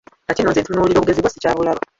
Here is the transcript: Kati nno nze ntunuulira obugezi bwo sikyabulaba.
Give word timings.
Kati 0.27 0.41
nno 0.41 0.51
nze 0.51 0.61
ntunuulira 0.63 0.99
obugezi 0.99 1.21
bwo 1.21 1.31
sikyabulaba. 1.31 1.79